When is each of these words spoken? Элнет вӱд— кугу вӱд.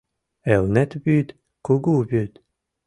Элнет 0.53 0.91
вӱд— 1.03 1.27
кугу 1.65 1.93
вӱд. 2.09 2.33